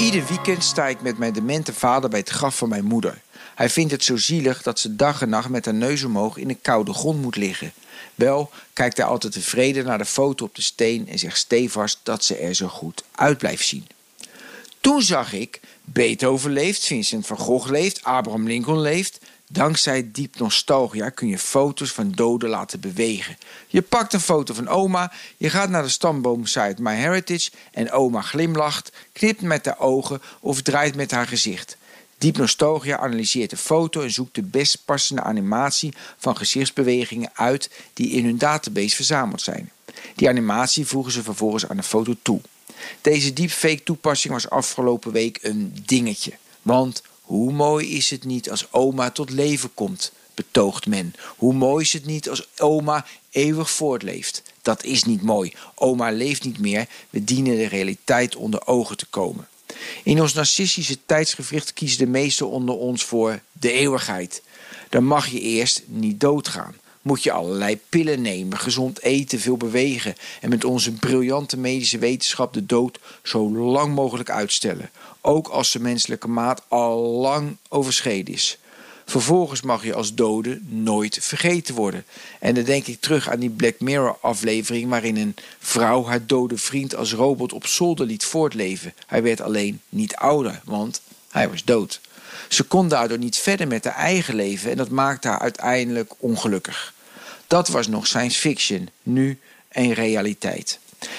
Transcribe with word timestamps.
Ieder 0.00 0.26
weekend 0.26 0.64
sta 0.64 0.88
ik 0.88 1.00
met 1.00 1.18
mijn 1.18 1.32
demente 1.32 1.72
vader 1.72 2.10
bij 2.10 2.18
het 2.18 2.28
graf 2.28 2.56
van 2.56 2.68
mijn 2.68 2.84
moeder. 2.84 3.20
Hij 3.54 3.70
vindt 3.70 3.92
het 3.92 4.04
zo 4.04 4.16
zielig 4.16 4.62
dat 4.62 4.78
ze 4.78 4.96
dag 4.96 5.22
en 5.22 5.28
nacht 5.28 5.48
met 5.48 5.64
haar 5.64 5.74
neus 5.74 6.02
omhoog 6.02 6.36
in 6.36 6.48
een 6.48 6.60
koude 6.60 6.92
grond 6.92 7.22
moet 7.22 7.36
liggen. 7.36 7.72
Wel 8.14 8.50
kijkt 8.72 8.96
hij 8.96 9.06
altijd 9.06 9.32
tevreden 9.32 9.84
naar 9.84 9.98
de 9.98 10.04
foto 10.04 10.44
op 10.44 10.54
de 10.54 10.62
steen 10.62 11.08
en 11.08 11.18
zegt 11.18 11.36
stevast 11.36 11.98
dat 12.02 12.24
ze 12.24 12.36
er 12.36 12.54
zo 12.54 12.68
goed 12.68 13.04
uit 13.14 13.38
blijft 13.38 13.66
zien. 13.66 13.86
Toen 14.80 15.02
zag 15.02 15.32
ik, 15.32 15.60
Beethoven 15.84 16.52
leeft, 16.52 16.84
Vincent 16.84 17.26
van 17.26 17.38
Gogh 17.38 17.70
leeft, 17.70 18.04
Abraham 18.04 18.46
Lincoln 18.46 18.80
leeft. 18.80 19.18
Dankzij 19.52 20.10
diep 20.12 20.38
nostalgia 20.38 21.08
kun 21.08 21.28
je 21.28 21.38
foto's 21.38 21.92
van 21.92 22.10
doden 22.10 22.48
laten 22.48 22.80
bewegen. 22.80 23.36
Je 23.66 23.82
pakt 23.82 24.12
een 24.12 24.20
foto 24.20 24.54
van 24.54 24.68
oma, 24.68 25.12
je 25.36 25.50
gaat 25.50 25.68
naar 25.68 25.82
de 25.82 25.88
stamboomsite 25.88 26.82
MyHeritage 26.82 27.50
en 27.72 27.90
oma 27.90 28.20
glimlacht, 28.20 28.92
knipt 29.12 29.40
met 29.40 29.64
haar 29.64 29.78
ogen 29.78 30.22
of 30.40 30.62
draait 30.62 30.94
met 30.94 31.10
haar 31.10 31.26
gezicht. 31.26 31.76
Diep 32.18 32.36
Nostalgia 32.36 32.98
analyseert 32.98 33.50
de 33.50 33.56
foto 33.56 34.02
en 34.02 34.10
zoekt 34.10 34.34
de 34.34 34.42
best 34.42 34.84
passende 34.84 35.22
animatie 35.22 35.94
van 36.18 36.36
gezichtsbewegingen 36.36 37.30
uit 37.34 37.70
die 37.92 38.10
in 38.10 38.24
hun 38.24 38.38
database 38.38 38.96
verzameld 38.96 39.42
zijn. 39.42 39.70
Die 40.14 40.28
animatie 40.28 40.86
voegen 40.86 41.12
ze 41.12 41.22
vervolgens 41.22 41.68
aan 41.68 41.76
de 41.76 41.82
foto 41.82 42.14
toe. 42.22 42.40
Deze 43.00 43.32
deepfake 43.32 43.82
toepassing 43.82 44.32
was 44.32 44.50
afgelopen 44.50 45.12
week 45.12 45.38
een 45.42 45.74
dingetje. 45.84 46.32
Want 46.62 47.02
hoe 47.30 47.52
mooi 47.52 47.96
is 47.96 48.10
het 48.10 48.24
niet 48.24 48.50
als 48.50 48.72
oma 48.72 49.10
tot 49.10 49.30
leven 49.30 49.74
komt, 49.74 50.12
betoogt 50.34 50.86
men. 50.86 51.14
Hoe 51.36 51.54
mooi 51.54 51.84
is 51.84 51.92
het 51.92 52.06
niet 52.06 52.28
als 52.28 52.48
oma 52.58 53.06
eeuwig 53.30 53.70
voortleeft. 53.70 54.42
Dat 54.62 54.84
is 54.84 55.04
niet 55.04 55.22
mooi. 55.22 55.52
Oma 55.74 56.10
leeft 56.10 56.44
niet 56.44 56.58
meer. 56.58 56.86
We 57.10 57.24
dienen 57.24 57.56
de 57.56 57.66
realiteit 57.66 58.36
onder 58.36 58.66
ogen 58.66 58.96
te 58.96 59.06
komen. 59.06 59.48
In 60.04 60.20
ons 60.20 60.32
narcistische 60.32 60.98
tijdsgevricht 61.06 61.72
kiezen 61.72 61.98
de 61.98 62.06
meesten 62.06 62.48
onder 62.48 62.74
ons 62.74 63.04
voor 63.04 63.40
de 63.52 63.72
eeuwigheid. 63.72 64.42
Dan 64.88 65.04
mag 65.04 65.26
je 65.26 65.40
eerst 65.40 65.82
niet 65.86 66.20
doodgaan. 66.20 66.74
Moet 67.02 67.22
je 67.22 67.32
allerlei 67.32 67.78
pillen 67.88 68.22
nemen, 68.22 68.58
gezond 68.58 69.02
eten, 69.02 69.40
veel 69.40 69.56
bewegen 69.56 70.14
en 70.40 70.48
met 70.48 70.64
onze 70.64 70.92
briljante 70.92 71.56
medische 71.56 71.98
wetenschap 71.98 72.52
de 72.52 72.66
dood 72.66 72.98
zo 73.22 73.50
lang 73.50 73.94
mogelijk 73.94 74.30
uitstellen. 74.30 74.90
Ook 75.20 75.48
als 75.48 75.72
de 75.72 75.80
menselijke 75.80 76.28
maat 76.28 76.62
al 76.68 76.98
lang 77.00 77.56
overschreden 77.68 78.34
is. 78.34 78.58
Vervolgens 79.10 79.62
mag 79.62 79.84
je 79.84 79.94
als 79.94 80.14
dode 80.14 80.60
nooit 80.66 81.18
vergeten 81.20 81.74
worden. 81.74 82.04
En 82.38 82.54
dan 82.54 82.64
denk 82.64 82.86
ik 82.86 83.00
terug 83.00 83.28
aan 83.28 83.38
die 83.38 83.50
Black 83.50 83.80
Mirror 83.80 84.18
aflevering 84.20 84.88
waarin 84.88 85.16
een 85.16 85.34
vrouw 85.58 86.04
haar 86.04 86.26
dode 86.26 86.56
vriend 86.58 86.94
als 86.94 87.12
robot 87.12 87.52
op 87.52 87.66
zolder 87.66 88.06
liet 88.06 88.24
voortleven. 88.24 88.94
Hij 89.06 89.22
werd 89.22 89.40
alleen 89.40 89.80
niet 89.88 90.16
ouder, 90.16 90.60
want 90.64 91.00
hij 91.30 91.48
was 91.48 91.64
dood. 91.64 92.00
Ze 92.48 92.62
kon 92.62 92.88
daardoor 92.88 93.18
niet 93.18 93.38
verder 93.38 93.66
met 93.66 93.84
haar 93.84 93.94
eigen 93.94 94.34
leven 94.34 94.70
en 94.70 94.76
dat 94.76 94.88
maakte 94.88 95.28
haar 95.28 95.40
uiteindelijk 95.40 96.12
ongelukkig. 96.18 96.94
Dat 97.46 97.68
was 97.68 97.86
nog 97.86 98.06
science 98.06 98.38
fiction, 98.38 98.88
nu 99.02 99.38
een 99.72 99.92
realiteit. 99.92 100.78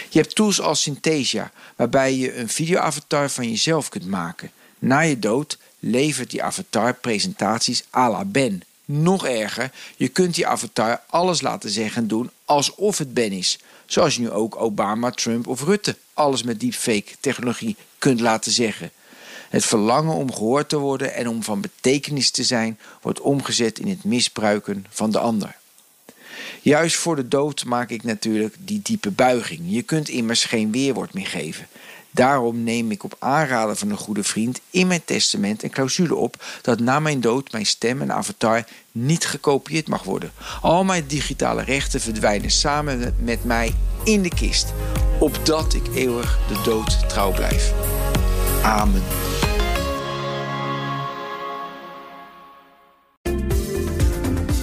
Je 0.10 0.20
hebt 0.20 0.36
tools 0.36 0.62
als 0.62 0.82
Synthesia, 0.82 1.52
waarbij 1.76 2.16
je 2.16 2.38
een 2.38 2.50
videoavatar 2.50 3.30
van 3.30 3.50
jezelf 3.50 3.90
kunt 3.90 4.08
maken. 4.08 4.52
Na 4.80 5.00
je 5.00 5.20
dood 5.20 5.58
levert 5.80 6.30
die 6.30 6.44
avatar 6.44 6.94
presentaties 6.94 7.84
à 7.96 8.10
la 8.10 8.26
Ben. 8.26 8.64
Nog 8.86 9.26
erger, 9.26 9.72
je 9.96 10.08
kunt 10.08 10.36
die 10.36 10.48
avatar 10.48 11.02
alles 11.10 11.42
laten 11.42 11.70
zeggen 11.70 12.02
en 12.02 12.08
doen 12.08 12.30
alsof 12.46 12.98
het 12.98 13.14
Ben 13.14 13.32
is. 13.32 13.60
Zoals 13.86 14.16
je 14.16 14.22
nu 14.22 14.30
ook 14.30 14.62
Obama, 14.62 15.12
Trump 15.12 15.48
of 15.48 15.64
Rutte 15.64 15.96
alles 16.14 16.44
met 16.44 16.60
deepfake 16.60 17.16
technologie 17.20 17.76
kunt 17.98 18.20
laten 18.20 18.52
zeggen. 18.52 18.92
Het 19.52 19.66
verlangen 19.66 20.16
om 20.16 20.34
gehoord 20.34 20.70
te 20.70 20.78
worden 20.78 21.14
en 21.14 21.28
om 21.28 21.44
van 21.44 21.62
betekenis 21.62 22.32
te 22.32 22.44
zijn 22.44 22.80
wordt 23.02 23.22
omgezet 23.22 23.80
in 23.80 23.88
het 23.88 24.04
misbruiken 24.04 24.86
van 24.90 25.12
de 25.12 25.20
ander. 25.20 25.56
Juist 26.62 26.96
voor 26.96 27.16
de 27.16 27.28
dood 27.28 27.66
maak 27.66 27.90
ik 27.90 28.04
natuurlijk 28.04 28.56
die 28.60 28.80
diepe 28.84 29.12
buiging. 29.12 29.62
Je 29.64 29.82
kunt 29.82 30.10
immers 30.10 30.44
geen 30.44 30.72
weerwoord 30.72 31.14
meer 31.14 31.28
geven. 31.28 31.68
Daarom 32.12 32.64
neem 32.64 32.92
ik 32.92 33.04
op 33.04 33.16
aanraden 33.20 33.78
van 33.78 33.90
een 33.90 33.98
goede 33.98 34.24
vriend 34.24 34.60
in 34.70 34.88
mijn 34.88 35.06
testament 35.06 35.64
een 35.64 35.70
clausule 35.70 36.16
op 36.16 36.44
dat 36.62 36.80
na 36.80 37.00
mijn 37.00 37.22
dood 37.22 37.52
mijn 37.52 37.66
stem 37.66 38.02
en 38.02 38.12
avatar 38.12 38.66
niet 38.92 39.26
gekopieerd 39.26 39.88
mag 39.88 40.04
worden. 40.04 40.32
Al 40.62 40.84
mijn 40.84 41.08
digitale 41.08 41.64
rechten 41.64 42.02
verdwijnen 42.02 42.52
samen 42.52 43.16
met 43.20 43.44
mij 43.44 43.76
in 44.04 44.22
de 44.22 44.30
kist, 44.36 44.74
opdat 45.20 45.74
ik 45.74 45.96
eeuwig 45.96 46.40
de 46.48 46.62
dood 46.64 47.10
trouw 47.10 47.32
blijf. 47.32 47.74
Amen. 48.64 49.04